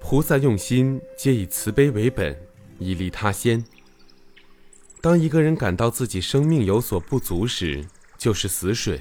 [0.00, 2.36] 菩萨用心皆以慈悲为本，
[2.78, 3.64] 以利他先。
[5.00, 7.84] 当一个人感到自己生命有所不足时，
[8.16, 8.98] 就是死水；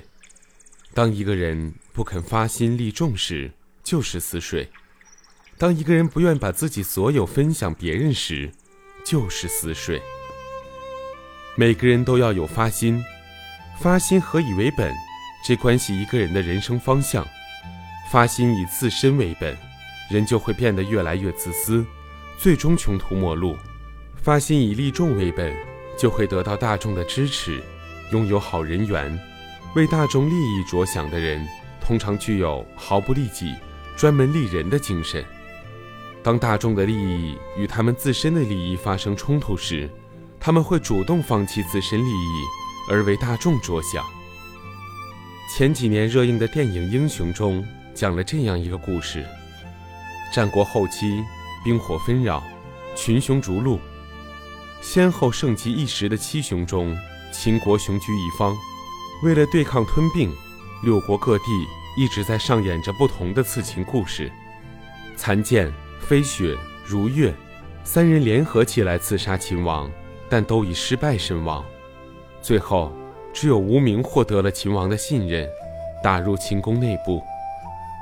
[0.93, 3.51] 当一个人不肯发心利众时，
[3.83, 4.67] 就是死水；
[5.57, 8.51] 当一个人不愿把自己所有分享别人时，
[9.03, 10.01] 就是死水。
[11.55, 13.03] 每个人都要有发心，
[13.79, 14.93] 发心何以为本？
[15.47, 17.25] 这关系一个人的人生方向。
[18.11, 19.57] 发心以自身为本，
[20.09, 21.85] 人就会变得越来越自私，
[22.37, 23.55] 最终穷途末路；
[24.15, 25.55] 发心以利众为本，
[25.97, 27.61] 就会得到大众的支持，
[28.11, 29.19] 拥有好人缘。
[29.75, 31.45] 为大众利益着想的人，
[31.81, 33.53] 通常具有毫不利己、
[33.97, 35.25] 专门利人的精神。
[36.23, 39.89] 当大众的利益与他们自身的利益发生冲突时，
[40.39, 42.43] 他们会主动放弃自身利益，
[42.89, 44.05] 而为大众着想。
[45.53, 47.65] 前几年热映的电影《英雄》中。
[47.95, 49.25] 讲了这样一个故事：
[50.35, 51.23] 战国后期，
[51.63, 52.43] 兵火纷扰，
[52.93, 53.79] 群雄逐鹿，
[54.81, 56.93] 先后盛极一时的七雄中，
[57.31, 58.53] 秦国雄居一方。
[59.23, 60.29] 为了对抗吞并，
[60.83, 61.45] 六国各地
[61.97, 64.29] 一直在上演着不同的刺秦故事。
[65.15, 67.33] 残剑、飞雪、如月
[67.85, 69.89] 三人联合起来刺杀秦王，
[70.27, 71.63] 但都以失败身亡。
[72.41, 72.91] 最后，
[73.31, 75.47] 只有无名获得了秦王的信任，
[76.03, 77.23] 打入秦宫内部。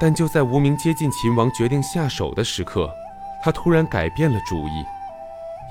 [0.03, 2.93] 但就在无名接近秦王、决定下手的时刻，
[3.41, 4.83] 他突然改变了主意，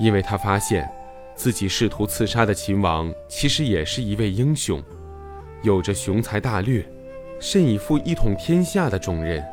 [0.00, 0.90] 因为他发现
[1.34, 4.82] 自己试图刺杀的秦王其实也是一位英雄，
[5.60, 6.82] 有着雄才大略、
[7.38, 9.44] 甚以负一统天下的重任。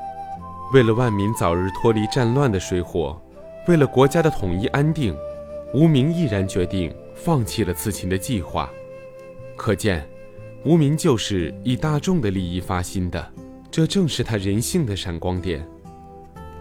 [0.72, 3.22] 为了万民早日脱离战乱的水火，
[3.68, 5.14] 为了国家的统一安定，
[5.74, 8.70] 无名毅然决定放弃了刺秦的计划。
[9.58, 10.08] 可见，
[10.64, 13.34] 无名就是以大众的利益发心的。
[13.72, 15.66] 这正是他人性的闪光点。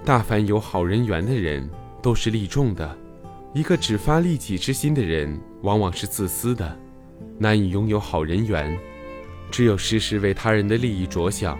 [0.04, 1.68] 大凡有好人缘的人，
[2.02, 2.86] 都是利众的；
[3.54, 6.76] 一个只发利己之心的人，往往是自私的，
[7.38, 8.78] 难以拥有好人缘。
[9.50, 11.58] 只有时时为他人的利益着想，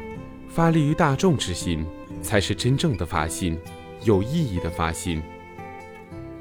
[0.48, 1.84] 发利于大众之心，
[2.20, 3.58] 才是真正的发心，
[4.04, 5.22] 有意义的发心。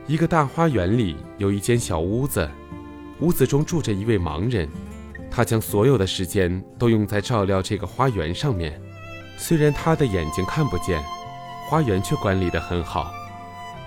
[0.05, 2.49] 一个大花园里有一间小屋子，
[3.21, 4.67] 屋子中住着一位盲人，
[5.31, 8.81] 他将所有的时间都用在照料这个花园上面。
[9.37, 11.01] 虽然他的眼睛看不见，
[11.69, 13.13] 花园却管理得很好。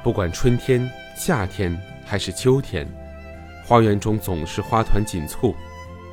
[0.03, 2.89] 不管春天、夏天还是秋天，
[3.67, 5.55] 花园中总是花团锦簇。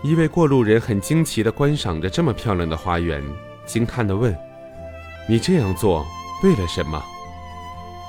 [0.03, 3.23] 一位过路人很惊奇地观赏着这么漂亮的花园，
[3.65, 4.35] 惊叹地问
[5.27, 6.05] ：“你这样做
[6.43, 7.01] 为了什么？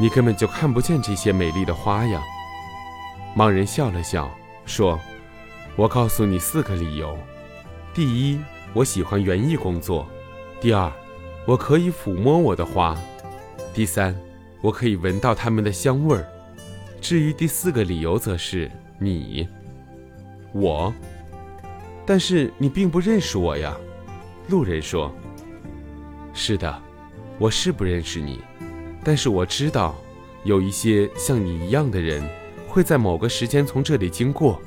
[0.00, 2.22] 你根本就看不见这些美丽的花呀！”
[3.36, 4.30] 盲人笑了笑
[4.66, 4.98] 说
[5.76, 7.16] ：“我告诉你四个理由：
[7.94, 8.40] 第一，
[8.74, 10.06] 我喜欢园艺工作；
[10.60, 10.92] 第二，
[11.48, 12.94] 我可以抚摸我的花。
[13.72, 14.14] 第三，
[14.60, 16.28] 我可以闻到它们的香味儿。
[17.00, 19.48] 至于第四个理由，则是你，
[20.52, 20.92] 我。
[22.04, 23.74] 但是你并不认识我呀。
[24.48, 25.10] 路人说
[26.34, 26.82] ：“是的，
[27.38, 28.42] 我是不认识你，
[29.02, 29.94] 但是我知道，
[30.44, 32.22] 有一些像你一样的人
[32.66, 34.60] 会在某个时间从这里经过。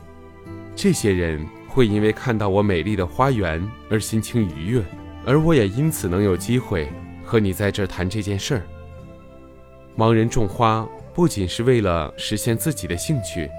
[0.76, 4.84] 这些人会因为看到我美丽的花园而心情愉悦。”
[5.26, 6.92] 而我也因此能有机会
[7.24, 8.62] 和你在这儿谈这件事儿。
[9.98, 13.50] 盲人种花不仅是为了实现自己的兴趣，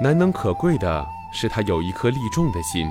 [0.00, 2.88] 难能可贵的是他有一颗利众的心。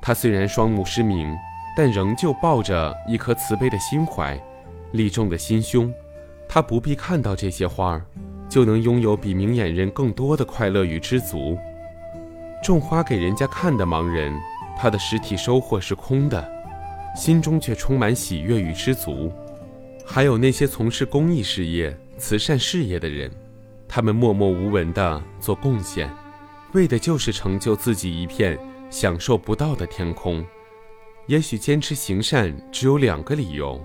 [0.00, 1.36] 他虽然双目失明，
[1.76, 4.40] 但仍旧抱着一颗慈悲的心怀，
[4.92, 5.92] 利众的心胸。
[6.48, 8.04] 他不必看到这些花儿，
[8.48, 11.58] 就能拥有比明眼人更多的快乐与知足。
[12.62, 14.32] 种花给人家看的盲人，
[14.78, 16.57] 他的实体收获是空的。
[17.18, 19.32] 心中却充满喜悦与知足，
[20.06, 23.28] 还有那些从事公益事业、慈善事业的人，
[23.88, 26.08] 他们默默无闻地做贡献，
[26.74, 28.56] 为的就是成就自己一片
[28.88, 30.46] 享受不到的天空。
[31.26, 33.84] 也许坚持行善只有两个理由：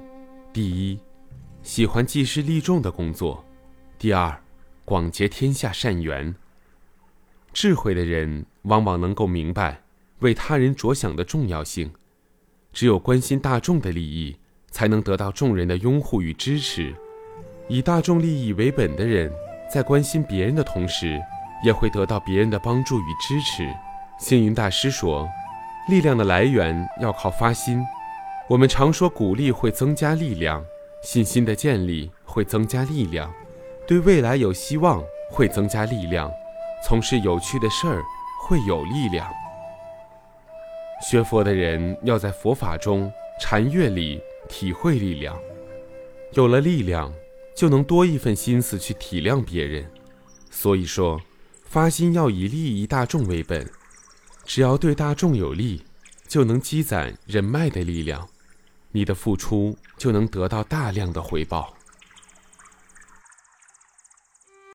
[0.53, 0.99] 第一，
[1.63, 3.43] 喜欢济世利众的工作；
[3.97, 4.39] 第二，
[4.85, 6.35] 广结天下善缘。
[7.51, 9.81] 智慧的人往往能够明白
[10.19, 11.91] 为他人着想的重要性。
[12.73, 14.35] 只有关心大众的利益，
[14.71, 16.91] 才能得到众人的拥护与支持。
[17.69, 19.31] 以大众利益为本的人，
[19.71, 21.21] 在关心别人的同时，
[21.63, 23.71] 也会得到别人的帮助与支持。
[24.19, 25.29] 星云大师说
[25.87, 27.79] ：“力量的来源要靠发心。
[28.49, 30.65] 我们常说，鼓励会增加力量，
[31.03, 33.31] 信心的建立会增加力量，
[33.87, 36.31] 对未来有希望会增加力量，
[36.83, 38.01] 从事有趣的事儿
[38.47, 39.31] 会有力量。”
[41.01, 45.37] 学佛的人要在佛法中禅悦里体会力量，
[46.33, 47.13] 有了力量，
[47.55, 49.85] 就能多一份心思去体谅别人。
[50.49, 51.19] 所以说，
[51.65, 53.69] 发心要以利益大众为本，
[54.45, 55.83] 只要对大众有利，
[56.27, 58.29] 就能积攒人脉的力量，
[58.91, 61.73] 你的付出就能得到大量的回报。